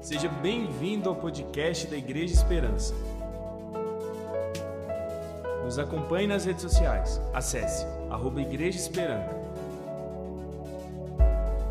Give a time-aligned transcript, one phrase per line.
[0.00, 2.94] Seja bem-vindo ao podcast da Igreja Esperança.
[5.64, 7.20] Nos acompanhe nas redes sociais.
[7.34, 9.34] Acesse arroba Igreja Esperança.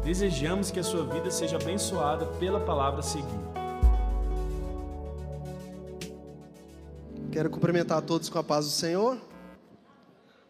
[0.04, 3.32] Desejamos que a sua vida seja abençoada pela palavra seguinte.
[7.32, 9.18] Quero cumprimentar a todos com a paz do Senhor.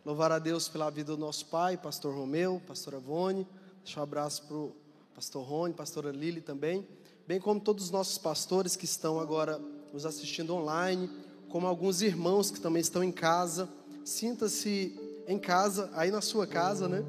[0.03, 3.47] Louvar a Deus pela vida do nosso pai, pastor Romeu, pastora Vone.
[3.83, 4.75] Deixar um abraço para o
[5.13, 6.85] pastor Rony, pastora Lili também
[7.27, 9.59] bem como todos os nossos pastores que estão agora
[9.91, 11.09] nos assistindo online,
[11.49, 13.67] como alguns irmãos que também estão em casa.
[14.05, 17.03] Sinta-se em casa, aí na sua casa, né?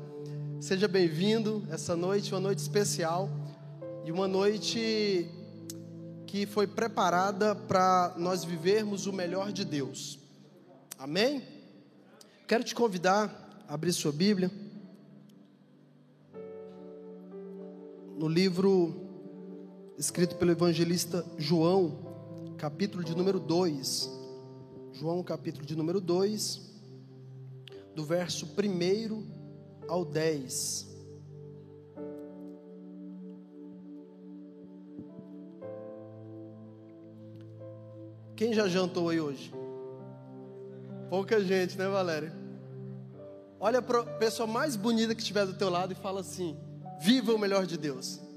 [0.60, 3.30] Seja bem-vindo essa noite, uma noite especial
[4.04, 5.30] e uma noite
[6.26, 10.18] que foi preparada para nós vivermos o melhor de Deus.
[10.98, 11.44] Amém?
[12.48, 14.50] Quero te convidar a abrir sua Bíblia
[18.18, 19.07] no livro
[19.98, 24.08] escrito pelo evangelista João, capítulo de número 2.
[24.92, 26.60] João, capítulo de número 2,
[27.96, 29.26] do verso 1
[29.88, 30.86] ao 10.
[38.36, 39.52] Quem já jantou aí hoje?
[41.10, 42.32] Pouca gente, né, Valéria?
[43.58, 46.56] Olha para a pessoa mais bonita que estiver do teu lado e fala assim:
[47.00, 48.27] Viva o melhor de Deus.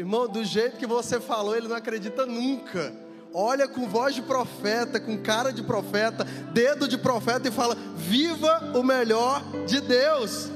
[0.00, 2.90] Irmão, do jeito que você falou, ele não acredita nunca.
[3.34, 8.72] Olha com voz de profeta, com cara de profeta, dedo de profeta e fala: Viva
[8.78, 10.48] o melhor de Deus.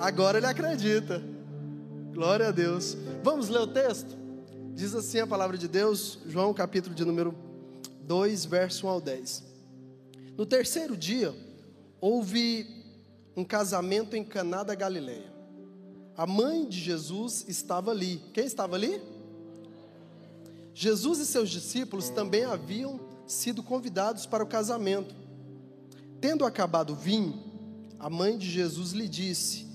[0.00, 1.22] Agora ele acredita.
[2.12, 2.96] Glória a Deus.
[3.22, 4.18] Vamos ler o texto?
[4.74, 7.36] Diz assim a palavra de Deus, João capítulo de número
[8.02, 9.44] 2, verso 1 ao 10.
[10.36, 11.32] No terceiro dia,
[12.00, 12.66] houve
[13.36, 15.35] um casamento em Caná da Galileia
[16.16, 18.22] a mãe de Jesus estava ali.
[18.32, 19.00] Quem estava ali?
[20.72, 25.14] Jesus e seus discípulos também haviam sido convidados para o casamento.
[26.20, 27.42] Tendo acabado o vinho,
[27.98, 29.66] a mãe de Jesus lhe disse: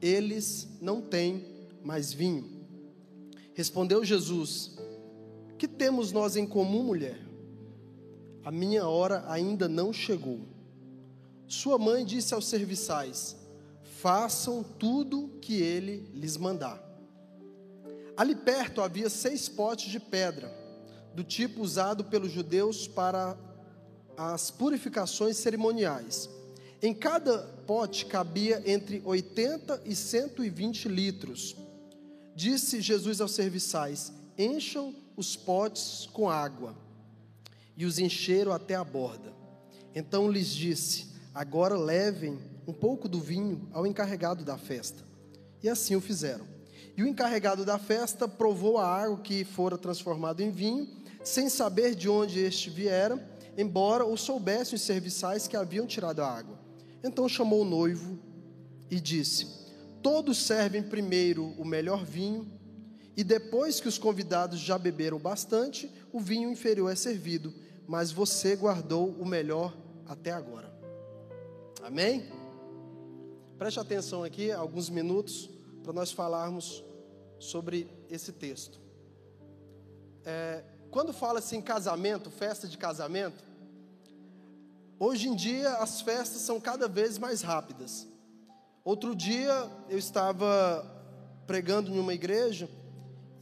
[0.00, 1.44] Eles não têm
[1.84, 2.44] mais vinho.
[3.54, 4.78] Respondeu Jesus:
[5.58, 7.20] Que temos nós em comum, mulher?
[8.42, 10.40] A minha hora ainda não chegou.
[11.46, 13.36] Sua mãe disse aos serviçais:
[14.00, 16.82] façam tudo que ele lhes mandar.
[18.16, 20.50] Ali perto havia seis potes de pedra,
[21.14, 23.36] do tipo usado pelos judeus para
[24.16, 26.30] as purificações cerimoniais.
[26.82, 31.54] Em cada pote cabia entre 80 e 120 litros.
[32.34, 36.74] Disse Jesus aos serviçais: Encham os potes com água.
[37.76, 39.32] E os encheram até a borda.
[39.94, 45.04] Então lhes disse: Agora levem um pouco do vinho ao encarregado da festa.
[45.62, 46.46] E assim o fizeram.
[46.96, 50.88] E o encarregado da festa provou a água que fora transformada em vinho,
[51.22, 53.18] sem saber de onde este viera,
[53.56, 56.58] embora o soubessem os serviçais que haviam tirado a água.
[57.02, 58.18] Então chamou o noivo
[58.90, 59.46] e disse:
[60.02, 62.46] Todos servem primeiro o melhor vinho,
[63.16, 67.52] e depois que os convidados já beberam bastante, o vinho inferior é servido,
[67.86, 69.76] mas você guardou o melhor
[70.06, 70.72] até agora.
[71.82, 72.39] Amém?
[73.60, 75.50] Preste atenção aqui, alguns minutos,
[75.82, 76.82] para nós falarmos
[77.38, 78.80] sobre esse texto.
[80.24, 83.44] É, quando fala-se em casamento, festa de casamento,
[84.98, 88.08] hoje em dia as festas são cada vez mais rápidas.
[88.82, 90.82] Outro dia eu estava
[91.46, 92.66] pregando em uma igreja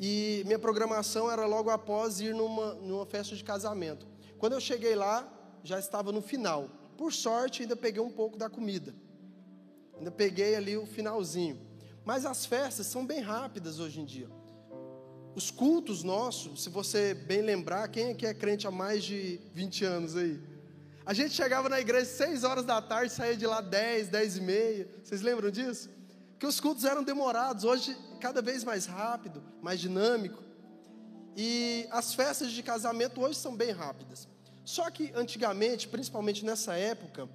[0.00, 4.04] e minha programação era logo após ir numa, numa festa de casamento.
[4.36, 6.68] Quando eu cheguei lá, já estava no final.
[6.96, 8.92] Por sorte, ainda peguei um pouco da comida.
[9.98, 11.60] Ainda peguei ali o finalzinho.
[12.04, 14.28] Mas as festas são bem rápidas hoje em dia.
[15.34, 19.40] Os cultos nossos, se você bem lembrar, quem é que é crente há mais de
[19.52, 20.40] 20 anos aí?
[21.04, 24.40] A gente chegava na igreja 6 horas da tarde, saía de lá 10, 10 e
[24.40, 24.88] meia.
[25.02, 25.88] Vocês lembram disso?
[26.38, 30.42] Que os cultos eram demorados, hoje cada vez mais rápido, mais dinâmico.
[31.36, 34.28] E as festas de casamento hoje são bem rápidas.
[34.64, 37.28] Só que antigamente, principalmente nessa época,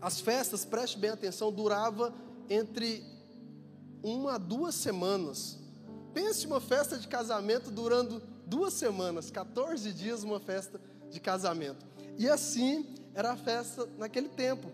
[0.00, 2.14] as festas, preste bem atenção, durava
[2.48, 3.04] entre
[4.02, 5.58] uma a duas semanas.
[6.14, 10.80] Pense uma festa de casamento durando duas semanas, 14 dias uma festa
[11.10, 11.86] de casamento.
[12.18, 14.70] E assim era a festa naquele tempo.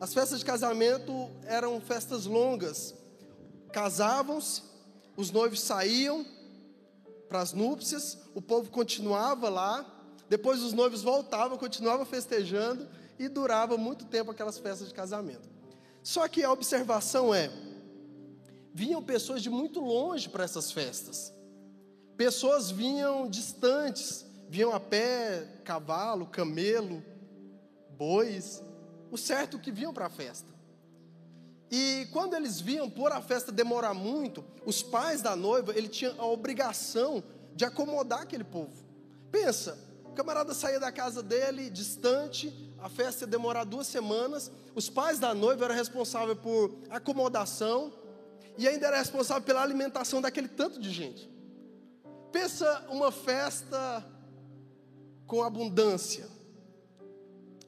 [0.00, 2.94] As festas de casamento eram festas longas.
[3.72, 4.62] Casavam-se,
[5.16, 6.26] os noivos saíam
[7.28, 9.86] para as núpcias, o povo continuava lá,
[10.28, 12.88] depois os noivos voltavam, continuavam festejando,
[13.24, 15.48] e durava muito tempo aquelas festas de casamento.
[16.02, 17.50] Só que a observação é:
[18.74, 21.32] vinham pessoas de muito longe para essas festas.
[22.16, 27.02] Pessoas vinham distantes, vinham a pé, cavalo, camelo,
[27.96, 28.62] bois,
[29.10, 30.52] o certo que vinham para a festa.
[31.70, 36.12] E quando eles viam por a festa demorar muito, os pais da noiva, ele tinha
[36.18, 37.24] a obrigação
[37.54, 38.84] de acomodar aquele povo.
[39.30, 44.90] Pensa, o camarada saía da casa dele, distante, a festa ia demorar duas semanas, os
[44.90, 47.92] pais da noiva eram responsáveis por acomodação
[48.58, 51.30] e ainda era responsável pela alimentação daquele tanto de gente.
[52.32, 54.04] Pensa uma festa
[55.28, 56.28] com abundância.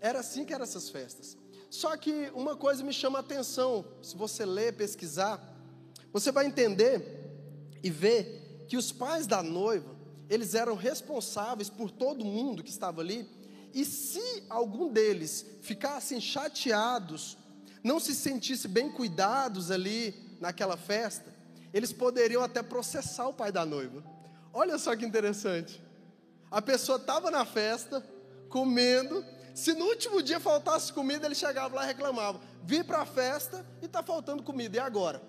[0.00, 1.38] Era assim que eram essas festas.
[1.70, 5.40] Só que uma coisa me chama a atenção, se você ler, pesquisar,
[6.12, 7.37] você vai entender
[7.84, 9.94] e ver que os pais da noiva,
[10.28, 13.44] eles eram responsáveis por todo mundo que estava ali
[13.75, 17.37] e se algum deles ficassem chateados,
[17.82, 21.35] não se sentisse bem cuidados ali naquela festa,
[21.73, 24.05] eles poderiam até processar o pai da noiva.
[24.53, 25.82] Olha só que interessante.
[26.49, 28.00] A pessoa estava na festa,
[28.49, 33.06] comendo, se no último dia faltasse comida, ele chegava lá e reclamava: Vi para a
[33.06, 35.20] festa e está faltando comida, e agora?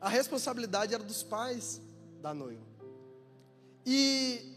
[0.00, 1.80] A responsabilidade era dos pais
[2.20, 2.62] da noiva.
[3.86, 4.53] E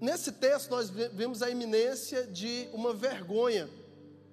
[0.00, 3.68] Nesse texto, nós vemos a iminência de uma vergonha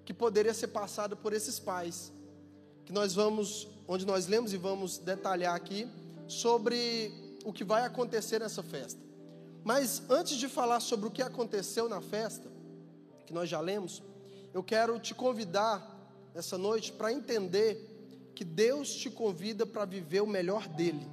[0.03, 2.11] que poderia ser passada por esses pais.
[2.85, 5.87] Que nós vamos, onde nós lemos e vamos detalhar aqui
[6.27, 8.99] sobre o que vai acontecer nessa festa.
[9.63, 12.49] Mas antes de falar sobre o que aconteceu na festa,
[13.25, 14.01] que nós já lemos,
[14.53, 15.87] eu quero te convidar
[16.33, 21.07] essa noite para entender que Deus te convida para viver o melhor dele.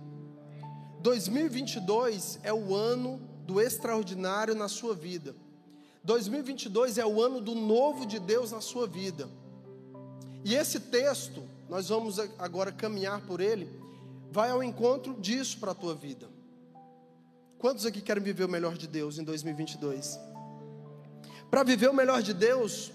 [1.01, 5.35] 2022 é o ano do extraordinário na sua vida.
[6.05, 9.27] 2022 é o ano do novo de Deus na sua vida.
[10.45, 13.67] E esse texto, nós vamos agora caminhar por ele,
[14.31, 16.29] vai ao encontro disso para a tua vida.
[17.57, 20.21] Quantos aqui querem viver o melhor de Deus em 2022?
[21.51, 22.93] Para viver o melhor de Deus,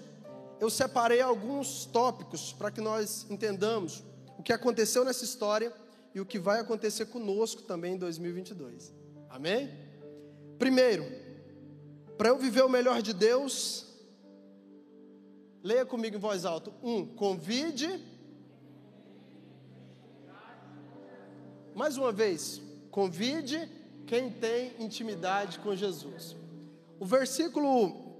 [0.60, 4.04] eu separei alguns tópicos para que nós entendamos
[4.38, 5.74] o que aconteceu nessa história
[6.14, 8.94] e o que vai acontecer conosco também em 2022.
[9.32, 9.83] Amém?
[10.58, 11.06] Primeiro,
[12.18, 13.86] para eu viver o melhor de Deus,
[15.64, 16.72] leia comigo em voz alta.
[16.82, 17.90] Um, convide.
[21.76, 22.62] Mais uma vez,
[22.92, 23.70] convide
[24.06, 26.36] quem tem intimidade com Jesus.
[27.00, 28.14] O versículo,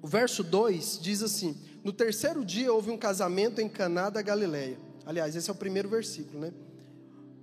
[0.00, 4.78] o verso 2 diz assim: No terceiro dia houve um casamento em Caná da Galileia.
[5.04, 6.52] Aliás, esse é o primeiro versículo, né?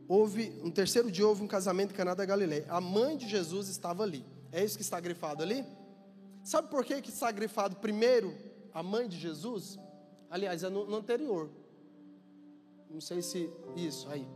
[0.08, 2.66] Houve, no terceiro dia houve um casamento em Caná da Galileia.
[2.70, 4.26] A mãe de Jesus estava ali.
[4.52, 5.66] É isso que está grifado ali?
[6.44, 8.36] Sabe por que, que está grifado primeiro
[8.74, 9.80] a mãe de Jesus?
[10.30, 11.50] Aliás, é no, no anterior.
[12.90, 13.50] Não sei se.
[13.76, 14.28] Isso, aí.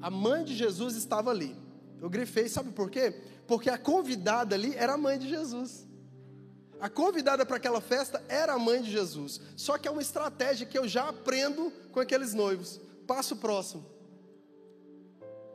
[0.00, 1.56] A mãe de Jesus estava ali.
[2.00, 3.14] Eu grifei, sabe por quê?
[3.46, 5.86] Porque a convidada ali era a mãe de Jesus.
[6.80, 9.40] A convidada para aquela festa era a mãe de Jesus.
[9.56, 12.80] Só que é uma estratégia que eu já aprendo com aqueles noivos.
[13.06, 13.93] Passo próximo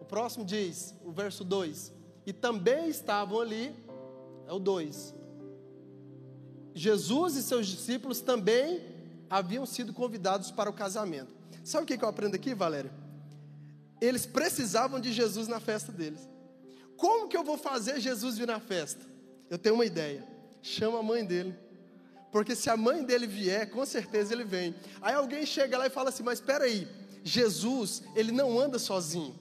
[0.09, 1.93] próximo diz, o verso 2:
[2.25, 3.73] E também estavam ali,
[4.47, 5.15] é o 2.
[6.73, 8.81] Jesus e seus discípulos também
[9.29, 11.33] haviam sido convidados para o casamento.
[11.63, 12.91] Sabe o que eu aprendo aqui, Valéria?
[14.01, 16.27] Eles precisavam de Jesus na festa deles.
[16.97, 19.05] Como que eu vou fazer Jesus vir na festa?
[19.49, 20.25] Eu tenho uma ideia.
[20.61, 21.55] Chama a mãe dele.
[22.31, 24.75] Porque se a mãe dele vier, com certeza ele vem.
[25.01, 26.87] Aí alguém chega lá e fala assim: Mas espera aí,
[27.23, 29.35] Jesus, ele não anda sozinho.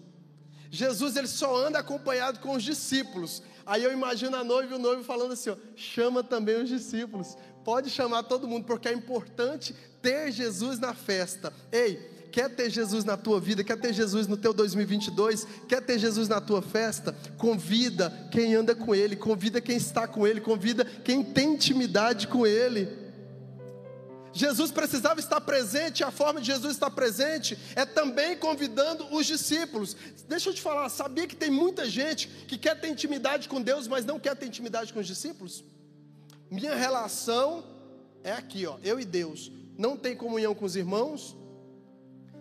[0.70, 3.42] Jesus ele só anda acompanhado com os discípulos.
[3.64, 7.36] Aí eu imagino a noiva e o noivo falando assim: ó, chama também os discípulos.
[7.64, 11.52] Pode chamar todo mundo, porque é importante ter Jesus na festa.
[11.70, 11.96] Ei,
[12.32, 16.28] quer ter Jesus na tua vida, quer ter Jesus no teu 2022, quer ter Jesus
[16.28, 17.14] na tua festa?
[17.36, 22.46] Convida quem anda com Ele, convida quem está com Ele, convida quem tem intimidade com
[22.46, 22.88] Ele.
[24.38, 29.96] Jesus precisava estar presente, a forma de Jesus estar presente é também convidando os discípulos.
[30.28, 33.88] Deixa eu te falar, sabia que tem muita gente que quer ter intimidade com Deus,
[33.88, 35.64] mas não quer ter intimidade com os discípulos?
[36.48, 37.64] Minha relação
[38.22, 39.50] é aqui, ó, eu e Deus.
[39.76, 41.36] Não tem comunhão com os irmãos,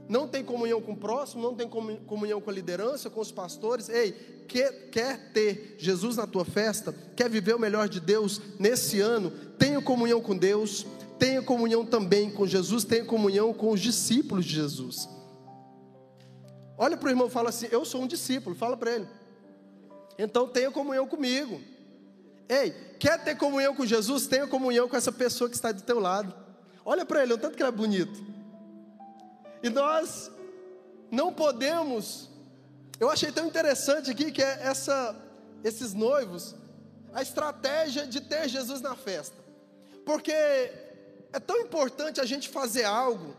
[0.07, 3.89] não tem comunhão com o próximo, não tem comunhão com a liderança, com os pastores.
[3.89, 4.11] Ei,
[4.47, 9.31] quer, quer ter Jesus na tua festa, quer viver o melhor de Deus nesse ano,
[9.57, 10.85] tenha comunhão com Deus
[11.17, 15.09] tenha comunhão também com Jesus, tenha comunhão com os discípulos de Jesus.
[16.77, 19.07] Olha para o irmão e fala assim: Eu sou um discípulo, fala para ele.
[20.17, 21.61] Então tenha comunhão comigo.
[22.47, 24.27] Ei, quer ter comunhão com Jesus?
[24.27, 26.33] Tenha comunhão com essa pessoa que está do teu lado.
[26.85, 28.23] Olha para ele, o tanto que ele é bonito.
[29.61, 30.31] E nós
[31.11, 32.29] não podemos
[32.99, 35.15] Eu achei tão interessante aqui que é essa,
[35.63, 36.55] esses noivos,
[37.13, 39.35] a estratégia de ter Jesus na festa.
[40.03, 40.33] Porque
[41.37, 43.35] é tão importante a gente fazer algo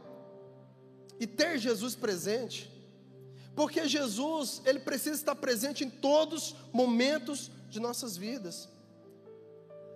[1.19, 2.71] e ter Jesus presente,
[3.57, 8.69] porque Jesus, ele precisa estar presente em todos os momentos de nossas vidas.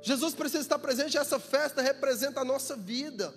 [0.02, 3.32] Jesus precisa estar presente, essa festa representa a nossa vida.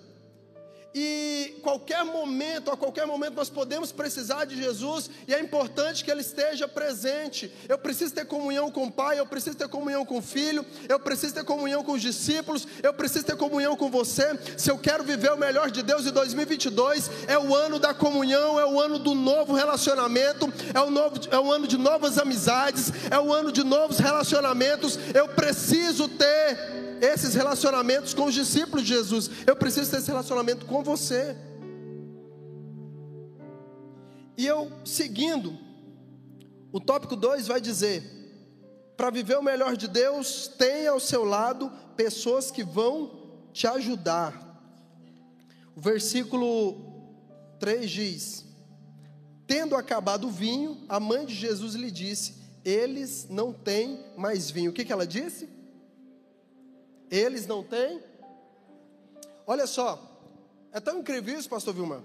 [0.98, 6.10] E qualquer momento, a qualquer momento nós podemos precisar de Jesus e é importante que
[6.10, 7.52] Ele esteja presente.
[7.68, 10.98] Eu preciso ter comunhão com o Pai, eu preciso ter comunhão com o Filho, eu
[10.98, 14.38] preciso ter comunhão com os discípulos, eu preciso ter comunhão com você.
[14.56, 18.58] Se eu quero viver o melhor de Deus em 2022, é o ano da comunhão,
[18.58, 22.90] é o ano do novo relacionamento, é o, novo, é o ano de novas amizades,
[23.10, 24.98] é o ano de novos relacionamentos.
[25.12, 29.30] Eu preciso ter esses relacionamentos com os discípulos de Jesus.
[29.46, 31.36] Eu preciso ter esse relacionamento com você.
[34.36, 35.58] E eu, seguindo,
[36.72, 38.02] o tópico 2 vai dizer:
[38.96, 43.10] para viver o melhor de Deus, tenha ao seu lado pessoas que vão
[43.52, 44.42] te ajudar.
[45.74, 46.94] O versículo
[47.58, 48.44] 3 diz:
[49.46, 52.34] Tendo acabado o vinho, a mãe de Jesus lhe disse:
[52.64, 54.70] Eles não têm mais vinho.
[54.70, 55.55] O que, que ela disse?
[57.10, 58.02] Eles não têm.
[59.46, 60.02] Olha só,
[60.72, 62.02] é tão incrível isso, pastor Vilmar,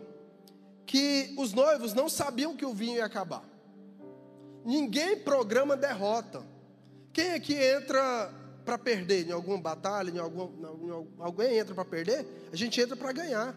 [0.86, 3.43] que os noivos não sabiam que o vinho ia acabar.
[4.63, 6.43] Ninguém programa derrota.
[7.12, 8.31] Quem aqui entra
[8.63, 12.25] para perder em alguma batalha, em algum, em, alguém entra para perder?
[12.53, 13.55] A gente entra para ganhar.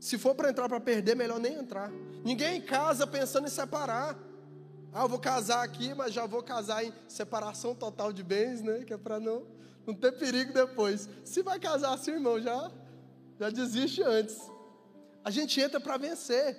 [0.00, 1.90] Se for para entrar para perder, melhor nem entrar.
[2.24, 4.16] Ninguém casa pensando em separar.
[4.92, 8.84] Ah, eu vou casar aqui, mas já vou casar em separação total de bens, né?
[8.84, 11.08] Que é para não não ter perigo depois.
[11.24, 12.70] Se vai casar assim, irmão, já,
[13.40, 14.38] já desiste antes.
[15.24, 16.56] A gente entra para vencer.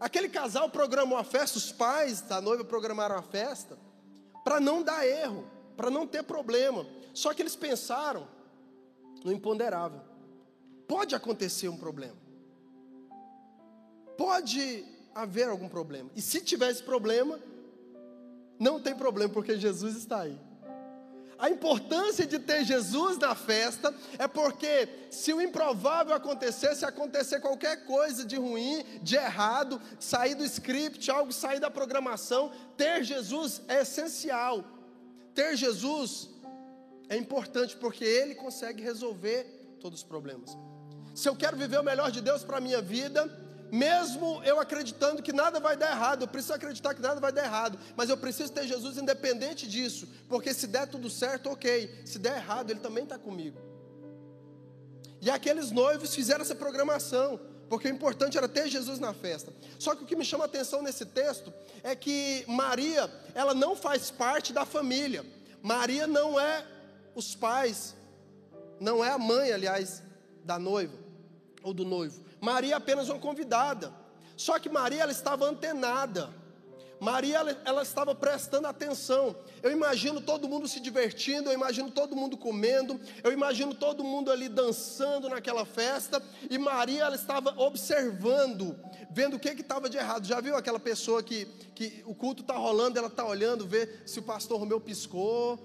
[0.00, 3.78] Aquele casal programou a festa, os pais da noiva programaram a festa,
[4.42, 6.84] para não dar erro, para não ter problema.
[7.14, 8.26] Só que eles pensaram
[9.24, 10.00] no imponderável.
[10.88, 12.16] Pode acontecer um problema.
[14.18, 14.84] Pode
[15.14, 16.10] haver algum problema.
[16.16, 17.38] E se tiver esse problema,
[18.62, 20.38] não tem problema, porque Jesus está aí.
[21.36, 27.40] A importância de ter Jesus na festa é porque se o improvável acontecer, se acontecer
[27.40, 33.60] qualquer coisa de ruim, de errado, sair do script, algo sair da programação, ter Jesus
[33.66, 34.64] é essencial.
[35.34, 36.30] Ter Jesus
[37.08, 39.42] é importante porque ele consegue resolver
[39.80, 40.56] todos os problemas.
[41.12, 43.26] Se eu quero viver o melhor de Deus para a minha vida,
[43.72, 47.42] mesmo eu acreditando que nada vai dar errado, eu preciso acreditar que nada vai dar
[47.42, 52.18] errado, mas eu preciso ter Jesus independente disso, porque se der tudo certo, ok, se
[52.18, 53.58] der errado, Ele também está comigo.
[55.22, 59.50] E aqueles noivos fizeram essa programação, porque o importante era ter Jesus na festa.
[59.78, 61.50] Só que o que me chama a atenção nesse texto
[61.82, 65.24] é que Maria, ela não faz parte da família,
[65.62, 66.66] Maria não é
[67.14, 67.96] os pais,
[68.78, 70.02] não é a mãe, aliás,
[70.44, 71.01] da noiva
[71.62, 72.24] ou do noivo.
[72.40, 73.92] Maria é apenas uma convidada.
[74.36, 76.30] Só que Maria ela estava antenada.
[77.02, 79.34] Maria ela, ela, estava prestando atenção.
[79.60, 84.30] Eu imagino todo mundo se divertindo, eu imagino todo mundo comendo, eu imagino todo mundo
[84.30, 86.22] ali dançando naquela festa.
[86.48, 88.78] E Maria ela estava observando,
[89.10, 90.28] vendo o que estava de errado.
[90.28, 94.20] Já viu aquela pessoa que, que o culto está rolando, ela está olhando, ver se
[94.20, 95.58] o pastor Romeu piscou,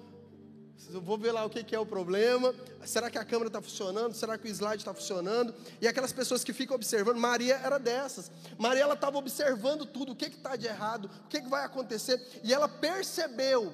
[0.93, 2.53] eu vou ver lá o que, é o problema.
[2.85, 4.13] Será que a câmera está funcionando?
[4.13, 5.53] Será que o slide está funcionando?
[5.81, 8.31] E aquelas pessoas que ficam observando, Maria era dessas.
[8.57, 12.39] Maria ela estava observando tudo, o que está de errado, o que, que vai acontecer.
[12.43, 13.73] E ela percebeu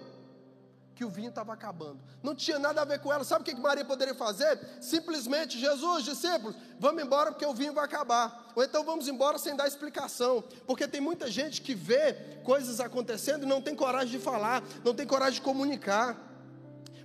[0.96, 2.00] que o vinho estava acabando.
[2.22, 3.24] Não tinha nada a ver com ela.
[3.24, 4.60] Sabe o que, que Maria poderia fazer?
[4.80, 8.52] Simplesmente, Jesus, discípulos, vamos embora porque o vinho vai acabar.
[8.56, 10.44] Ou então vamos embora sem dar explicação.
[10.66, 14.94] Porque tem muita gente que vê coisas acontecendo e não tem coragem de falar, não
[14.94, 16.33] tem coragem de comunicar.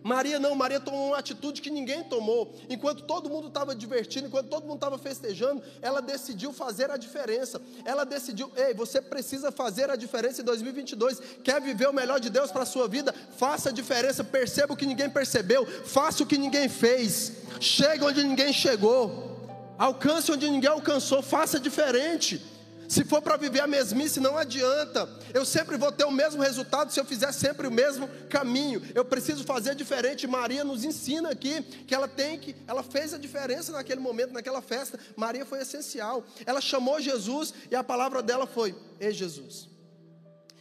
[0.03, 2.55] Maria não, Maria tomou uma atitude que ninguém tomou.
[2.69, 7.61] Enquanto todo mundo estava divertindo, enquanto todo mundo estava festejando, ela decidiu fazer a diferença.
[7.85, 11.21] Ela decidiu, ei, você precisa fazer a diferença em 2022.
[11.43, 13.15] Quer viver o melhor de Deus para a sua vida?
[13.37, 17.33] Faça a diferença, perceba o que ninguém percebeu, faça o que ninguém fez.
[17.61, 19.37] Chega onde ninguém chegou.
[19.79, 22.58] Alcance onde ninguém alcançou, faça diferente.
[22.89, 25.07] Se for para viver a mesmice, não adianta.
[25.35, 28.83] Eu sempre vou ter o mesmo resultado se eu fizer sempre o mesmo caminho.
[28.95, 30.27] Eu preciso fazer diferente.
[30.27, 34.63] Maria nos ensina aqui que ela tem que, ela fez a diferença naquele momento, naquela
[34.63, 34.99] festa.
[35.15, 36.25] Maria foi essencial.
[36.47, 39.69] Ela chamou Jesus e a palavra dela foi: Ei, Jesus,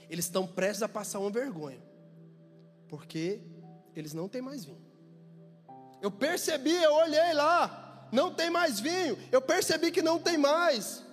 [0.09, 1.81] eles estão prestes a passar uma vergonha,
[2.89, 3.39] porque
[3.95, 4.85] eles não têm mais vinho.
[6.01, 9.17] Eu percebi, eu olhei lá, não tem mais vinho.
[9.31, 11.06] Eu percebi que não tem mais.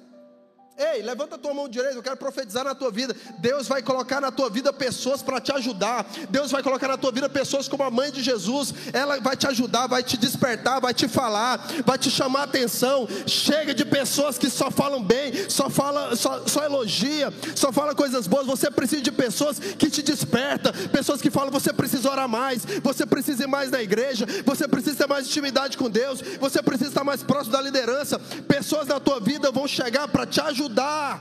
[0.76, 3.14] Ei, levanta a tua mão direita, eu quero profetizar na tua vida.
[3.38, 6.04] Deus vai colocar na tua vida pessoas para te ajudar.
[6.28, 8.74] Deus vai colocar na tua vida pessoas como a mãe de Jesus.
[8.92, 13.06] Ela vai te ajudar, vai te despertar, vai te falar, vai te chamar a atenção.
[13.24, 18.26] Chega de pessoas que só falam bem, só fala, só, só elogia, só fala coisas
[18.26, 18.44] boas.
[18.44, 23.06] Você precisa de pessoas que te despertam, pessoas que falam você precisa orar mais, você
[23.06, 27.04] precisa ir mais na igreja, você precisa ter mais intimidade com Deus, você precisa estar
[27.04, 28.18] mais próximo da liderança.
[28.48, 31.20] Pessoas na tua vida vão chegar para te ajudar ajudar.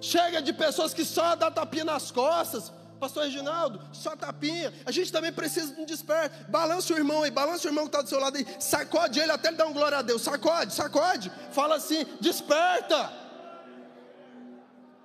[0.00, 2.72] Chega de pessoas que só dá tapinha nas costas.
[2.98, 4.72] Pastor Reginaldo, só tapinha.
[4.84, 6.50] A gente também precisa de um desperto.
[6.50, 8.46] Balança o irmão aí, balança o irmão que está do seu lado aí.
[8.58, 10.20] Sacode ele até ele dar um glória a Deus.
[10.22, 11.32] Sacode, sacode.
[11.50, 13.10] Fala assim: desperta.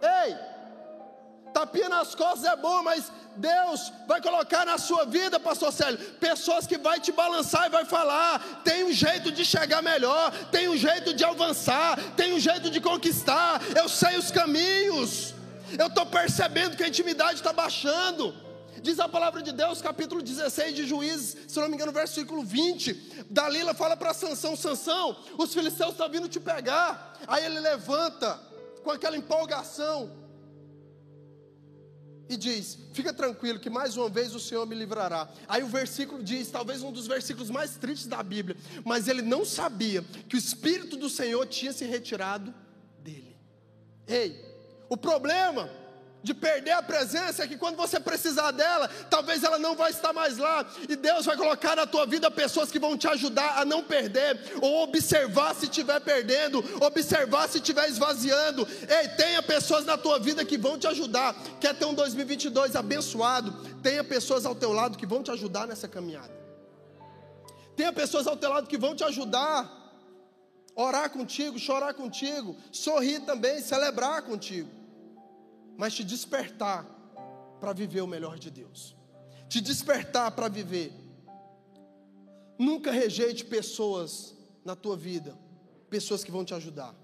[0.01, 0.35] Ei,
[1.55, 6.67] tapinha nas costas é bom, mas Deus vai colocar na sua vida, pastor Célio, pessoas
[6.67, 10.75] que vai te balançar e vai falar, tem um jeito de chegar melhor, tem um
[10.75, 15.33] jeito de avançar, tem um jeito de conquistar, eu sei os caminhos,
[15.79, 18.43] eu estou percebendo que a intimidade está baixando.
[18.81, 23.25] Diz a palavra de Deus, capítulo 16 de Juízes, se não me engano, versículo 20.
[23.29, 27.17] Dalila fala para Sansão: Sansão, os filisteus estão vindo te pegar.
[27.25, 28.39] Aí ele levanta
[28.83, 30.24] com aquela empolgação
[32.29, 35.29] e diz: Fica tranquilo, que mais uma vez o Senhor me livrará.
[35.47, 39.45] Aí o versículo diz, talvez um dos versículos mais tristes da Bíblia, mas ele não
[39.45, 42.53] sabia que o Espírito do Senhor tinha se retirado
[42.99, 43.37] dele.
[44.07, 44.43] Ei,
[44.89, 45.69] o problema
[46.25, 50.11] de perder a presença é que quando você precisar dela, talvez ela não vai estar
[50.11, 53.63] mais lá, e Deus vai colocar na tua vida pessoas que vão te ajudar a
[53.63, 58.67] não perder, ou observar se estiver perdendo, observar se estiver esvaziando.
[58.89, 61.35] Ei, tenha pessoas na tua vida que vão te ajudar.
[61.61, 63.51] Quer ter um 2022 abençoado?
[63.83, 66.33] Tenha pessoas ao teu lado que vão te ajudar nessa caminhada.
[67.75, 69.83] Tenha pessoas ao teu lado que vão te ajudar
[70.75, 74.84] orar contigo, chorar contigo, sorrir também, celebrar contigo
[75.77, 76.85] mas te despertar
[77.59, 78.95] para viver o melhor de Deus.
[79.47, 80.93] Te despertar para viver.
[82.57, 85.37] Nunca rejeite pessoas na tua vida,
[85.89, 86.95] pessoas que vão te ajudar.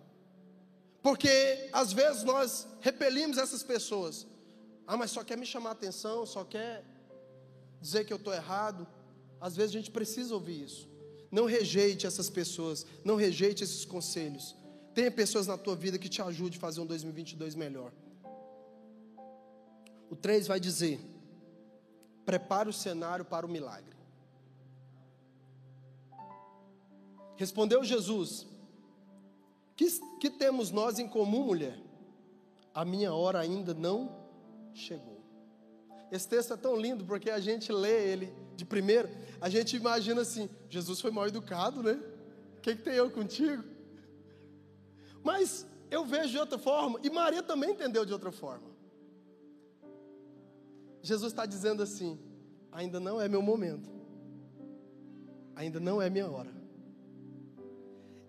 [1.01, 4.27] Porque às vezes nós repelimos essas pessoas.
[4.87, 6.83] Ah, mas só quer me chamar a atenção, só quer
[7.79, 8.87] dizer que eu estou errado.
[9.39, 10.89] Às vezes a gente precisa ouvir isso.
[11.31, 14.55] Não rejeite essas pessoas, não rejeite esses conselhos.
[14.93, 17.91] Tenha pessoas na tua vida que te ajudem a fazer um 2022 melhor.
[20.11, 20.99] O 3 vai dizer:
[22.23, 23.95] prepare o cenário para o milagre.
[27.35, 28.45] Respondeu Jesus:
[29.81, 31.75] que, que temos nós em comum, mulher?
[32.71, 34.15] A minha hora ainda não
[34.75, 35.19] chegou.
[36.11, 40.21] Esse texto é tão lindo porque a gente lê ele de primeiro, a gente imagina
[40.21, 41.99] assim: Jesus foi mal educado, né?
[42.57, 43.63] O que, que tem eu contigo?
[45.23, 48.70] Mas eu vejo de outra forma, e Maria também entendeu de outra forma.
[51.01, 52.19] Jesus está dizendo assim:
[52.71, 53.89] ainda não é meu momento,
[55.55, 56.51] ainda não é minha hora.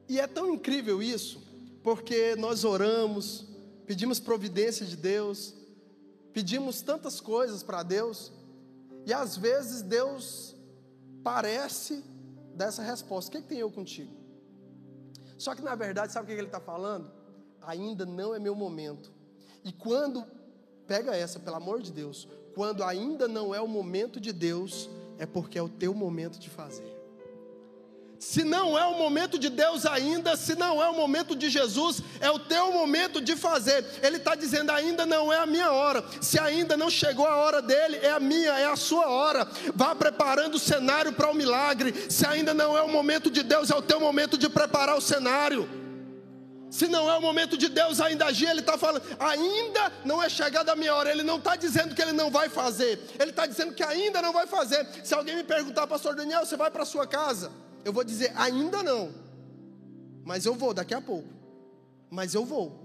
[0.09, 1.43] E é tão incrível isso,
[1.83, 3.47] porque nós oramos,
[3.87, 5.55] pedimos providência de Deus,
[6.33, 8.33] pedimos tantas coisas para Deus,
[9.07, 10.55] e às vezes Deus
[11.23, 12.03] parece
[12.55, 14.13] dessa resposta: o que, é que tem eu contigo?
[15.39, 17.11] Só que na verdade, sabe o que ele está falando?
[17.63, 19.13] Ainda não é meu momento.
[19.65, 20.25] E quando,
[20.87, 24.89] pega essa, pelo amor de Deus, quando ainda não é o momento de Deus,
[25.19, 27.03] é porque é o teu momento de fazer.
[28.23, 32.01] Se não é o momento de Deus ainda, se não é o momento de Jesus,
[32.21, 33.85] é o teu momento de fazer.
[34.01, 36.05] Ele está dizendo: ainda não é a minha hora.
[36.21, 39.45] Se ainda não chegou a hora dele, é a minha, é a sua hora.
[39.75, 41.93] Vá preparando o cenário para o milagre.
[42.09, 45.01] Se ainda não é o momento de Deus, é o teu momento de preparar o
[45.01, 45.82] cenário.
[46.73, 50.29] Se não é o momento de Deus ainda agir, Ele está falando, ainda não é
[50.31, 51.11] chegada a minha hora.
[51.11, 54.33] Ele não está dizendo que Ele não vai fazer, Ele está dizendo que ainda não
[54.33, 54.89] vai fazer.
[55.05, 57.53] Se alguém me perguntar, Pastor Daniel, você vai para a sua casa?
[57.85, 59.13] Eu vou dizer, ainda não,
[60.25, 61.29] mas eu vou daqui a pouco.
[62.11, 62.82] Mas eu vou.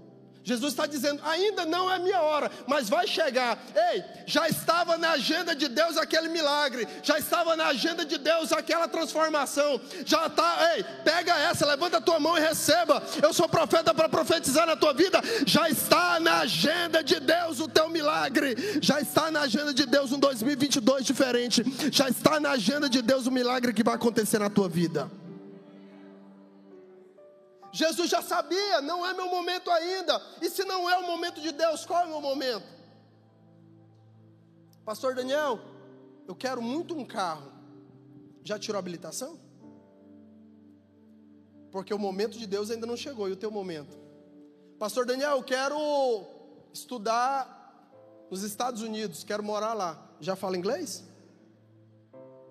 [0.48, 3.58] Jesus está dizendo: ainda não é minha hora, mas vai chegar.
[3.92, 8.50] Ei, já estava na agenda de Deus aquele milagre, já estava na agenda de Deus
[8.50, 9.78] aquela transformação.
[10.06, 13.02] Já está, ei, pega essa, levanta a tua mão e receba.
[13.22, 15.20] Eu sou profeta para profetizar na tua vida.
[15.44, 20.12] Já está na agenda de Deus o teu milagre, já está na agenda de Deus
[20.12, 24.48] um 2022 diferente, já está na agenda de Deus o milagre que vai acontecer na
[24.48, 25.10] tua vida.
[27.72, 30.20] Jesus já sabia, não é meu momento ainda.
[30.40, 32.66] E se não é o momento de Deus, qual é o meu momento?
[34.84, 35.60] Pastor Daniel,
[36.26, 37.52] eu quero muito um carro.
[38.42, 39.38] Já tirou a habilitação?
[41.70, 43.98] Porque o momento de Deus ainda não chegou, e o teu momento?
[44.78, 45.76] Pastor Daniel, eu quero
[46.72, 47.56] estudar
[48.30, 50.10] nos Estados Unidos, quero morar lá.
[50.20, 51.04] Já fala inglês?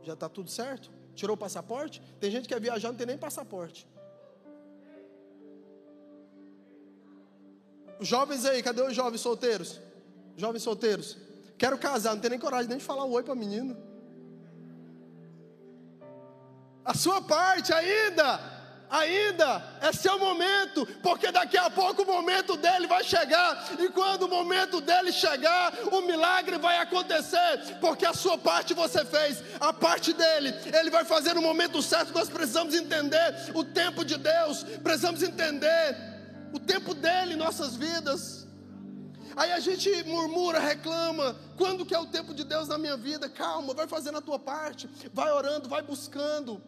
[0.04, 0.92] Já está tudo certo?
[1.16, 2.02] Tirou o passaporte?
[2.20, 3.88] Tem gente que quer viajar, não tem nem passaporte.
[8.00, 9.80] Jovens aí, cadê os jovens solteiros?
[10.36, 11.18] Jovens solteiros.
[11.58, 13.76] Quero casar, não tem nem coragem nem de falar oi para menino.
[16.86, 18.58] A sua parte ainda
[18.90, 24.24] ainda é seu momento, porque daqui a pouco o momento dele vai chegar, e quando
[24.24, 29.74] o momento dele chegar, o milagre vai acontecer, porque a sua parte você fez, a
[29.74, 32.14] parte dele, ele vai fazer no momento certo.
[32.14, 36.17] Nós precisamos entender o tempo de Deus, precisamos entender
[36.54, 38.48] o tempo dele em nossas vidas.
[39.36, 41.36] Aí a gente murmura, reclama.
[41.58, 43.30] Quando que é o tempo de Deus na minha vida?
[43.30, 46.62] Calma, vai fazendo a tua parte, vai orando, vai buscando.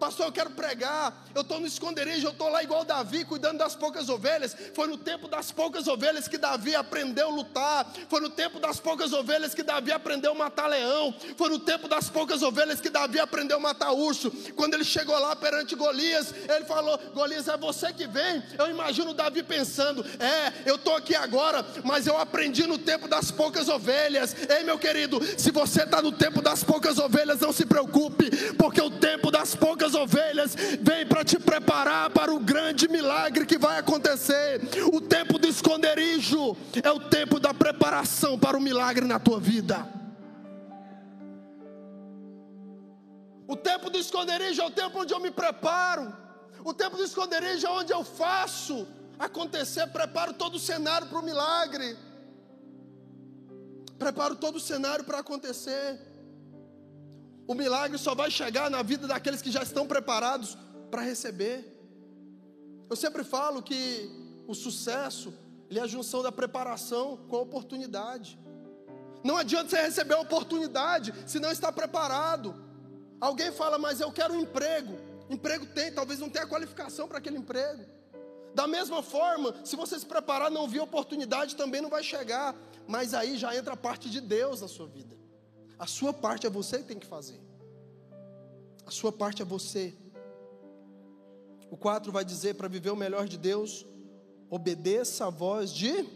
[0.00, 1.12] Pastor, eu quero pregar.
[1.34, 4.56] Eu estou no esconderijo, eu estou lá igual Davi, cuidando das poucas ovelhas.
[4.74, 7.86] Foi no tempo das poucas ovelhas que Davi aprendeu a lutar.
[8.08, 11.14] Foi no tempo das poucas ovelhas que Davi aprendeu a matar leão.
[11.36, 14.30] Foi no tempo das poucas ovelhas que Davi aprendeu a matar urso.
[14.56, 18.42] Quando ele chegou lá perante Golias, ele falou: Golias, é você que vem.
[18.58, 23.30] Eu imagino Davi pensando: É, eu estou aqui agora, mas eu aprendi no tempo das
[23.30, 24.34] poucas ovelhas.
[24.48, 28.80] Ei, meu querido, se você está no tempo das poucas ovelhas, não se preocupe, porque
[28.80, 33.78] o tempo das poucas ovelhas, vem para te preparar para o grande milagre que vai
[33.78, 34.60] acontecer.
[34.92, 39.86] O tempo do esconderijo é o tempo da preparação para o milagre na tua vida.
[43.46, 46.12] O tempo do esconderijo é o tempo onde eu me preparo.
[46.64, 48.86] O tempo do esconderijo é onde eu faço
[49.18, 51.96] acontecer, preparo todo o cenário para o milagre.
[53.98, 56.09] Preparo todo o cenário para acontecer.
[57.50, 60.56] O milagre só vai chegar na vida daqueles que já estão preparados
[60.88, 61.66] para receber.
[62.88, 64.08] Eu sempre falo que
[64.46, 65.34] o sucesso
[65.68, 68.38] é a junção da preparação com a oportunidade.
[69.24, 72.54] Não adianta você receber a oportunidade se não está preparado.
[73.20, 74.96] Alguém fala, mas eu quero um emprego.
[75.28, 77.84] Emprego tem, talvez não tenha qualificação para aquele emprego.
[78.54, 82.54] Da mesma forma, se você se preparar, não vir oportunidade, também não vai chegar.
[82.86, 85.19] Mas aí já entra a parte de Deus na sua vida.
[85.80, 87.40] A sua parte é você que tem que fazer.
[88.84, 89.94] A sua parte é você.
[91.70, 93.86] O 4 vai dizer: para viver o melhor de Deus,
[94.50, 96.06] obedeça a voz de.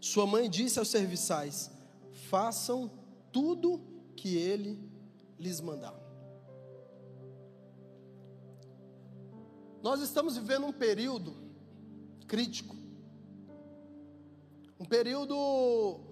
[0.00, 1.68] Sua mãe disse aos serviçais:
[2.30, 2.88] façam
[3.32, 3.80] tudo
[4.14, 4.78] que ele
[5.36, 6.00] lhes mandar.
[9.82, 11.36] Nós estamos vivendo um período
[12.28, 12.76] crítico,
[14.78, 16.05] um período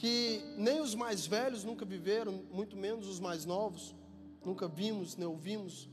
[0.00, 3.94] que nem os mais velhos nunca viveram, muito menos os mais novos,
[4.42, 5.90] nunca vimos nem ouvimos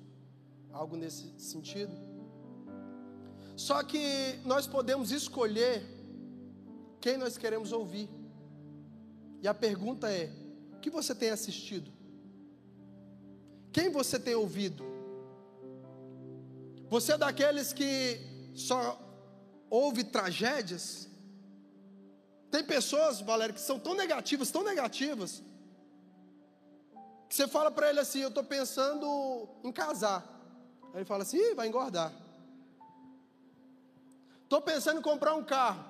[0.72, 1.92] algo nesse sentido.
[3.58, 5.84] Só que nós podemos escolher
[7.02, 8.08] quem nós queremos ouvir.
[9.42, 10.32] E a pergunta é:
[10.72, 11.92] o que você tem assistido?
[13.74, 14.86] Quem você tem ouvido?
[16.90, 18.22] Você é daqueles que
[18.56, 18.98] só
[19.70, 21.10] ouve tragédias?
[22.50, 25.44] Tem pessoas, Valério, que são tão negativas, tão negativas,
[27.28, 30.24] que você fala para ele assim: Eu estou pensando em casar.
[30.94, 32.14] Aí ele fala assim: Ih, vai engordar.
[34.44, 35.84] Estou pensando em comprar um carro.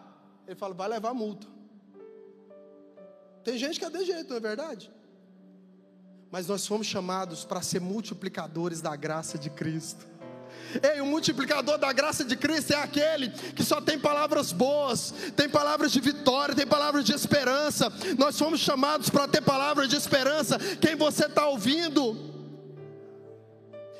[0.47, 1.47] Ele fala: Vai levar multa.
[3.43, 4.91] Tem gente que é de jeito, não é verdade?
[6.29, 10.05] Mas nós fomos chamados para ser multiplicadores da graça de Cristo.
[10.81, 15.49] Ei, o multiplicador da graça de Cristo é aquele que só tem palavras boas, tem
[15.49, 17.91] palavras de vitória, tem palavras de esperança.
[18.17, 20.57] Nós fomos chamados para ter palavras de esperança.
[20.81, 22.35] Quem você está ouvindo?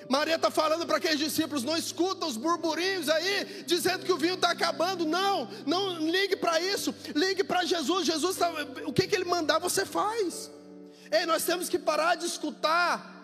[0.10, 4.36] Maria está falando para aqueles discípulos: não escuta os burburinhos aí, dizendo que o vinho
[4.36, 5.06] está acabando.
[5.06, 8.06] Não, não ligue para isso, ligue para Jesus.
[8.06, 8.52] Jesus, tá,
[8.86, 10.52] o que, que ele mandar, você faz.
[11.12, 13.16] Ei, nós temos que parar de escutar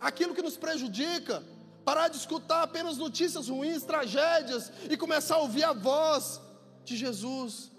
[0.00, 1.42] aquilo que nos prejudica
[1.84, 6.40] parar de escutar apenas notícias ruins, tragédias e começar a ouvir a voz
[6.84, 7.70] de Jesus.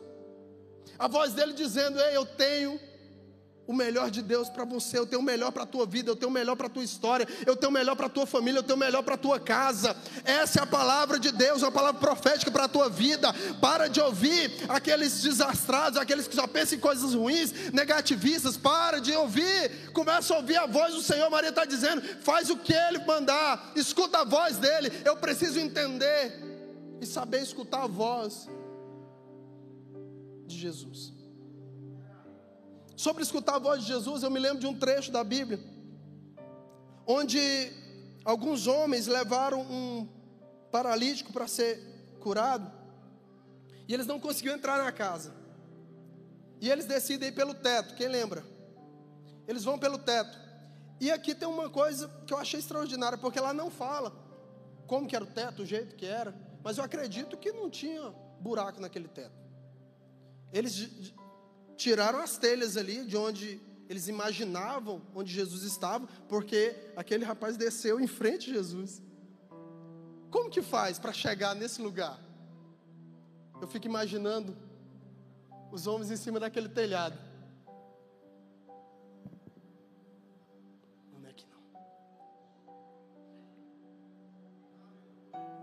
[0.97, 2.79] A voz dele dizendo: Ei, eu tenho
[3.71, 6.15] o melhor de Deus para você, eu tenho o melhor para a tua vida, eu
[6.15, 8.59] tenho o melhor para a tua história, eu tenho o melhor para a tua família,
[8.59, 9.95] eu tenho o melhor para a tua casa.
[10.23, 13.33] Essa é a palavra de Deus, é uma palavra profética para a tua vida.
[13.61, 18.57] Para de ouvir aqueles desastrados, aqueles que só pensam em coisas ruins, negativistas.
[18.57, 21.29] Para de ouvir, começa a ouvir a voz do Senhor.
[21.29, 24.91] Maria está dizendo: faz o que Ele mandar, escuta a voz dele.
[25.05, 26.33] Eu preciso entender
[26.99, 28.49] e saber escutar a voz
[30.45, 31.20] de Jesus.
[33.01, 35.59] Sobre escutar a voz de Jesus, eu me lembro de um trecho da Bíblia,
[37.07, 37.39] onde
[38.23, 40.07] alguns homens levaram um
[40.71, 41.81] paralítico para ser
[42.19, 42.71] curado,
[43.87, 45.33] e eles não conseguiam entrar na casa.
[46.59, 48.45] E eles decidem ir pelo teto, quem lembra?
[49.47, 50.37] Eles vão pelo teto.
[50.99, 54.13] E aqui tem uma coisa que eu achei extraordinária, porque lá não fala
[54.85, 58.13] como que era o teto, o jeito que era, mas eu acredito que não tinha
[58.39, 59.41] buraco naquele teto.
[60.53, 61.11] Eles
[61.81, 67.99] tiraram as telhas ali de onde eles imaginavam onde Jesus estava, porque aquele rapaz desceu
[67.99, 69.01] em frente de Jesus.
[70.29, 72.19] Como que faz para chegar nesse lugar?
[73.59, 74.55] Eu fico imaginando
[75.71, 77.17] os homens em cima daquele telhado.
[81.11, 81.61] Não é aqui não.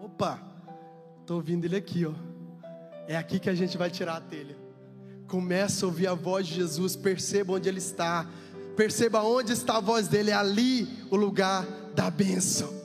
[0.04, 0.42] Opa,
[1.20, 2.12] estou ouvindo ele aqui, ó.
[3.06, 4.67] É aqui que a gente vai tirar a telha.
[5.28, 8.26] Começa a ouvir a voz de Jesus, perceba onde Ele está,
[8.74, 12.78] perceba onde está a voz dele, é ali o lugar da bênção.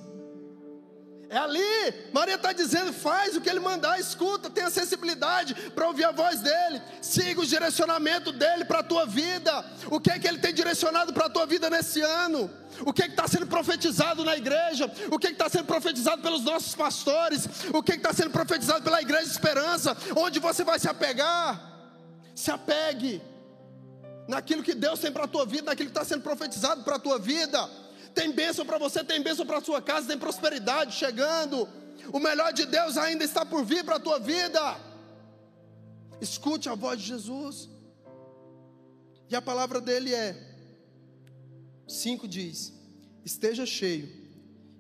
[1.30, 6.04] É ali, Maria está dizendo: faz o que ele mandar, escuta, tenha sensibilidade para ouvir
[6.04, 9.66] a voz dele, siga o direcionamento dele para a tua vida.
[9.90, 12.52] O que é que ele tem direcionado para a tua vida nesse ano?
[12.86, 14.92] O que é está sendo profetizado na igreja?
[15.10, 17.48] O que é está sendo profetizado pelos nossos pastores?
[17.74, 19.98] O que é está sendo profetizado pela igreja esperança?
[20.16, 21.73] Onde você vai se apegar?
[22.36, 23.22] Se apegue
[24.28, 27.00] naquilo que Deus tem para a tua vida, naquilo que está sendo profetizado para a
[27.00, 27.70] tua vida.
[28.14, 31.68] Tem bênção para você, tem bênção para a sua casa, tem prosperidade chegando.
[32.12, 34.78] O melhor de Deus ainda está por vir para a tua vida.
[36.22, 37.70] Escute a voz de Jesus.
[39.30, 40.36] E a palavra dele é:
[41.88, 42.74] 5 diz:
[43.26, 44.10] esteja cheio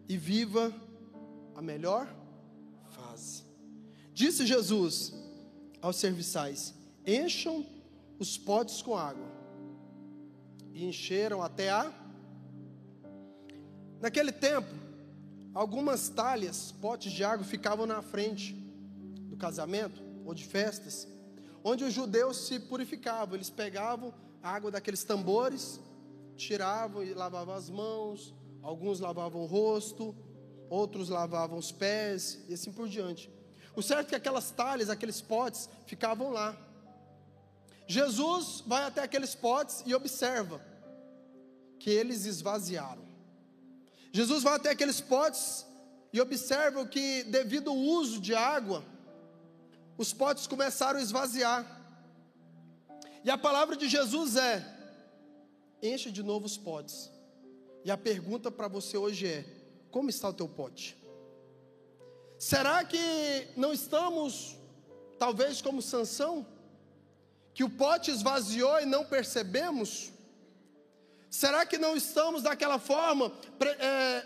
[0.08, 0.74] e viva
[1.56, 2.08] a melhor
[2.90, 3.44] fase.
[4.14, 5.14] Disse Jesus
[5.82, 6.74] aos serviçais:
[7.06, 7.66] encham
[8.20, 9.28] os potes com água.
[10.72, 11.92] E encheram até a.
[14.00, 14.68] Naquele tempo,
[15.54, 18.54] algumas talhas, potes de água, ficavam na frente
[19.30, 21.08] do casamento ou de festas,
[21.64, 23.36] onde os judeus se purificavam.
[23.36, 25.80] Eles pegavam a água daqueles tambores,
[26.36, 30.16] tiravam e lavavam as mãos, alguns lavavam o rosto,
[30.70, 33.30] outros lavavam os pés e assim por diante.
[33.76, 36.58] O certo é que aquelas talhas, aqueles potes, ficavam lá.
[37.88, 40.62] Jesus vai até aqueles potes e observa
[41.80, 43.04] que eles esvaziaram.
[44.12, 45.66] Jesus vai até aqueles potes
[46.12, 48.84] e observa que, devido ao uso de água,
[49.98, 51.66] os potes começaram a esvaziar.
[53.24, 54.66] E a palavra de Jesus é:
[55.82, 57.12] enche de novo os potes.
[57.84, 59.46] E a pergunta para você hoje é:
[59.92, 60.98] como está o teu pote?
[62.38, 64.58] Será que não estamos,
[65.18, 66.46] talvez como Sansão,
[67.54, 70.12] que o pote esvaziou e não percebemos?
[71.30, 73.32] Será que não estamos daquela forma?
[73.80, 74.26] É,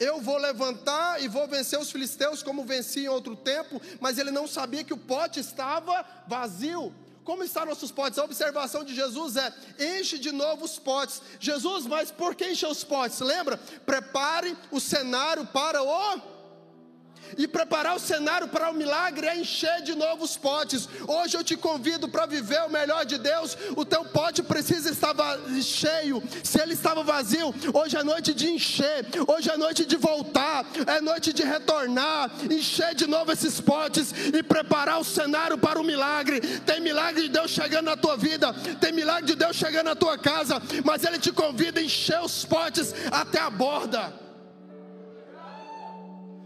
[0.00, 4.30] eu vou levantar e vou vencer os filisteus como venci em outro tempo, mas ele
[4.30, 6.94] não sabia que o pote estava vazio.
[7.24, 8.18] Como estão nossos potes?
[8.18, 11.20] A observação de Jesus é: enche de novo os potes.
[11.38, 13.20] Jesus, mas por que encher os potes?
[13.20, 13.58] Lembra?
[13.84, 15.88] Prepare o cenário para o
[17.36, 20.88] e preparar o cenário para o milagre é encher de novos potes.
[21.06, 23.56] Hoje eu te convido para viver o melhor de Deus.
[23.76, 25.14] O teu pote precisa estar
[25.62, 26.22] cheio.
[26.42, 29.06] Se ele estava vazio, hoje é noite de encher.
[29.26, 30.64] Hoje é noite de voltar.
[30.86, 32.30] É noite de retornar.
[32.50, 36.40] Encher de novo esses potes e preparar o cenário para o milagre.
[36.60, 38.52] Tem milagre de Deus chegando na tua vida.
[38.80, 40.60] Tem milagre de Deus chegando na tua casa.
[40.84, 44.27] Mas ele te convida a encher os potes até a borda.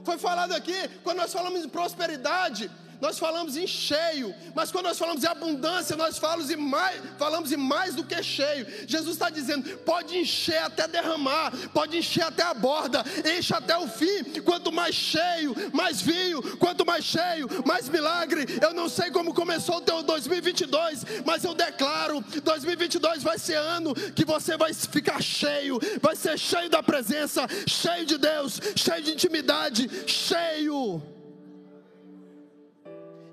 [0.05, 2.71] Foi falado aqui, quando nós falamos em prosperidade,
[3.03, 7.51] nós falamos em cheio, mas quando nós falamos em abundância, nós falamos em mais, falamos
[7.51, 8.65] em mais do que cheio.
[8.87, 13.05] Jesus está dizendo: pode encher até derramar, pode encher até a borda,
[13.37, 14.23] enche até o fim.
[14.45, 18.47] Quanto mais cheio, mais vinho, quanto mais cheio, mais milagre.
[18.63, 23.97] Eu não sei como começou o teu 2022, mas eu declaro: 2022 vai ser ano
[23.97, 29.11] que você vai ficar cheio, vai ser cheio da presença, cheio de Deus, cheio de
[29.11, 31.03] intimidade, cheio.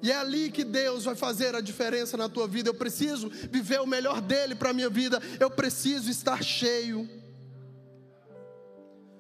[0.02, 2.70] E é ali que Deus vai fazer a diferença na tua vida.
[2.70, 5.22] Eu preciso viver o melhor dele para a minha vida.
[5.40, 7.10] Eu preciso estar cheio.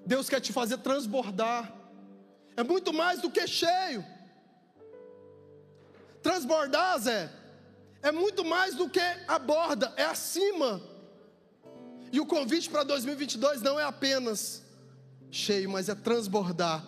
[0.05, 1.73] Deus quer te fazer transbordar.
[2.55, 4.05] É muito mais do que cheio.
[6.21, 7.31] Transbordar, Zé,
[8.01, 10.81] é muito mais do que a borda, é acima.
[12.11, 14.63] E o convite para 2022 não é apenas
[15.29, 16.83] cheio, mas é transbordar.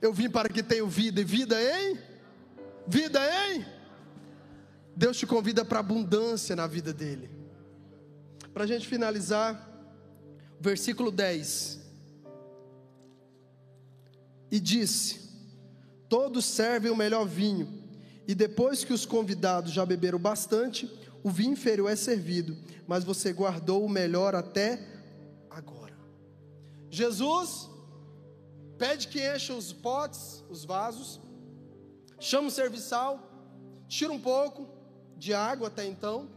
[0.00, 2.11] Eu vim para que tenha vida e vida em
[2.86, 3.64] Vida em?
[4.96, 7.30] Deus te convida para abundância na vida dele.
[8.52, 9.68] Para a gente finalizar,
[10.60, 11.82] versículo 10.
[14.52, 15.18] e disse:
[16.10, 17.82] Todos servem o melhor vinho,
[18.28, 20.86] e depois que os convidados já beberam bastante,
[21.24, 22.54] o vinho inferior é servido,
[22.86, 24.78] mas você guardou o melhor até
[25.48, 25.96] agora.
[26.90, 27.70] Jesus
[28.76, 31.18] pede que encha os potes, os vasos,
[32.22, 33.20] chama o serviçal,
[33.88, 34.68] tira um pouco
[35.16, 36.30] de água até então,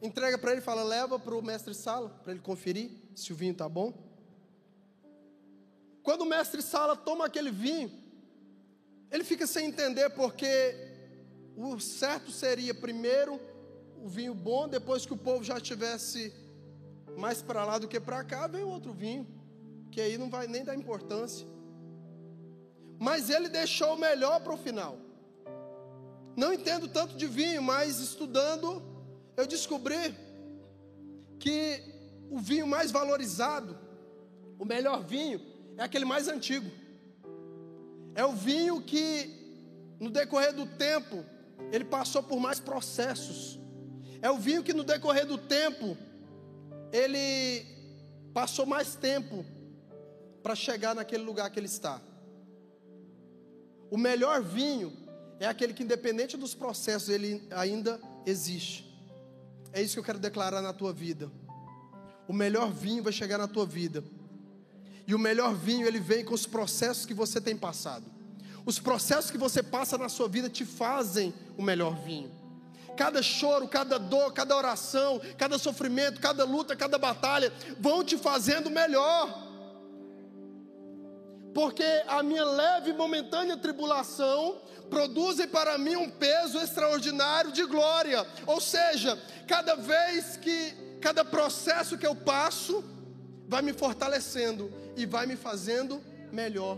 [0.00, 3.36] entrega para ele e fala: leva para o mestre sala, para ele conferir se o
[3.36, 3.92] vinho está bom.
[6.02, 7.90] Quando o mestre sala toma aquele vinho,
[9.10, 10.76] ele fica sem entender porque
[11.56, 13.40] o certo seria primeiro
[13.96, 16.32] o vinho bom, depois que o povo já estivesse
[17.16, 19.26] mais para lá do que para cá, vem outro vinho,
[19.90, 21.53] que aí não vai nem dar importância.
[23.04, 24.96] Mas ele deixou o melhor para o final.
[26.34, 28.82] Não entendo tanto de vinho, mas estudando,
[29.36, 30.16] eu descobri
[31.38, 31.82] que
[32.30, 33.78] o vinho mais valorizado,
[34.58, 35.38] o melhor vinho,
[35.76, 36.70] é aquele mais antigo.
[38.14, 39.10] É o vinho que,
[40.00, 41.22] no decorrer do tempo,
[41.70, 43.60] ele passou por mais processos.
[44.22, 45.94] É o vinho que no decorrer do tempo,
[46.90, 47.66] ele
[48.32, 49.44] passou mais tempo
[50.42, 52.00] para chegar naquele lugar que ele está.
[53.94, 54.92] O melhor vinho
[55.38, 58.92] é aquele que, independente dos processos, ele ainda existe.
[59.72, 61.30] É isso que eu quero declarar na tua vida.
[62.26, 64.02] O melhor vinho vai chegar na tua vida.
[65.06, 68.04] E o melhor vinho, ele vem com os processos que você tem passado.
[68.66, 72.32] Os processos que você passa na sua vida te fazem o melhor vinho.
[72.96, 78.68] Cada choro, cada dor, cada oração, cada sofrimento, cada luta, cada batalha vão te fazendo
[78.68, 79.43] melhor.
[81.54, 88.26] Porque a minha leve e momentânea tribulação produzem para mim um peso extraordinário de glória.
[88.46, 92.84] Ou seja, cada vez que, cada processo que eu passo,
[93.46, 96.76] vai me fortalecendo e vai me fazendo melhor.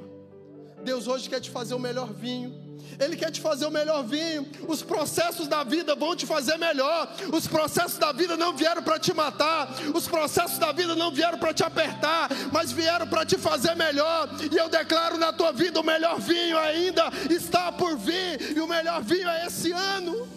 [0.84, 2.65] Deus hoje quer te fazer o melhor vinho.
[2.99, 4.46] Ele quer te fazer o melhor vinho.
[4.66, 7.12] Os processos da vida vão te fazer melhor.
[7.33, 9.68] Os processos da vida não vieram para te matar.
[9.94, 14.29] Os processos da vida não vieram para te apertar, mas vieram para te fazer melhor.
[14.51, 18.57] E eu declaro na tua vida: o melhor vinho ainda está por vir.
[18.57, 20.29] E o melhor vinho é esse ano.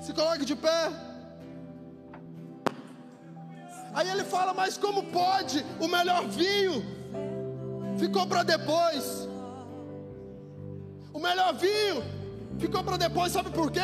[0.00, 0.90] Se coloque de pé.
[3.94, 5.64] Aí ele fala: Mas como pode?
[5.78, 6.84] O melhor vinho
[7.98, 9.31] ficou para depois.
[11.22, 12.02] Melhor vinho
[12.58, 13.80] ficou para depois, sabe por quê?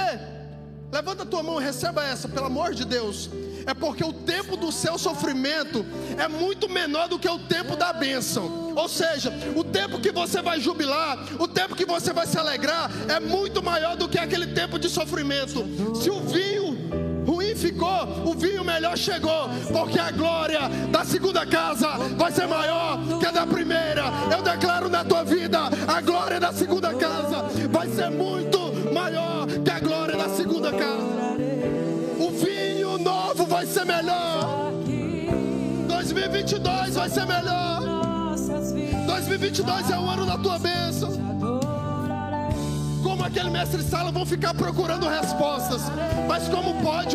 [0.91, 3.31] Levanta a tua mão e receba essa, pelo amor de Deus.
[3.65, 5.85] É porque o tempo do seu sofrimento
[6.17, 8.73] é muito menor do que o tempo da bênção.
[8.75, 12.91] Ou seja, o tempo que você vai jubilar, o tempo que você vai se alegrar,
[13.09, 15.65] é muito maior do que aquele tempo de sofrimento.
[15.95, 16.58] Se o vinho
[17.59, 23.27] ficou, o vinho melhor chegou, porque a glória da segunda casa vai ser maior que
[23.27, 24.05] a da primeira.
[24.31, 28.59] Eu declaro na tua vida, a glória da segunda casa vai ser muito
[28.93, 31.19] maior que a glória da segunda casa.
[32.19, 34.73] O vinho novo vai ser melhor.
[35.89, 37.83] 2022 vai ser melhor.
[39.07, 41.29] 2022 é o ano da tua bênção
[43.19, 45.83] como aquele mestre sala, vão ficar procurando respostas.
[46.29, 47.08] Mas como pode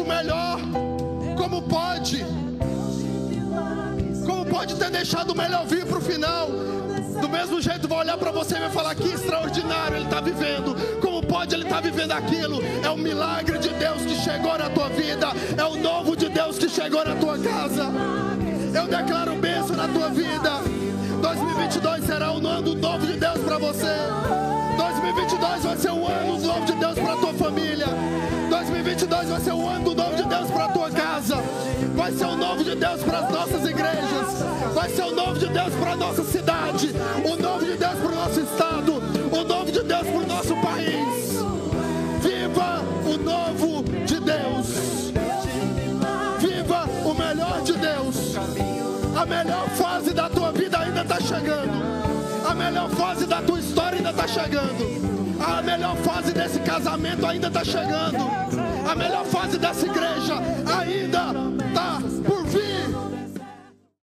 [4.64, 6.48] pode ter deixado o melhor vir para o final?
[6.48, 10.74] Do mesmo jeito, vai olhar para você e vai falar que extraordinário ele está vivendo.
[11.02, 12.62] Como pode ele estar tá vivendo aquilo?
[12.82, 15.28] É o milagre de Deus que chegou na tua vida.
[15.58, 17.92] É o novo de Deus que chegou na tua casa.
[18.74, 20.62] Eu declaro bênção na tua vida.
[21.22, 24.63] 2022 será o ano novo de Deus para você.
[24.84, 27.88] 2022 vai ser o ano do novo de Deus para tua família.
[28.50, 31.38] 2022 vai ser o ano do novo de Deus para tua casa.
[31.96, 34.44] Vai ser o novo de Deus para as nossas igrejas.
[34.74, 36.92] Vai ser o novo de Deus para a nossa cidade.
[37.24, 38.94] O novo de Deus para o nosso estado.
[39.32, 41.34] O novo de Deus para o nosso país.
[42.22, 45.14] Viva o novo de Deus.
[46.40, 48.36] Viva o melhor de Deus.
[49.16, 51.93] A melhor fase da tua vida ainda está chegando.
[52.54, 55.42] A melhor fase da tua história ainda está chegando.
[55.44, 58.30] A melhor fase desse casamento ainda está chegando.
[58.88, 61.34] A melhor fase dessa igreja ainda